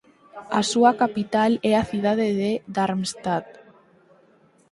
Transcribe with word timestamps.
A 0.59 0.61
súa 0.71 0.91
capital 1.01 1.51
é 1.69 1.73
a 1.77 1.87
cidade 1.91 2.25
de 2.41 2.51
Darmstadt. 2.75 3.47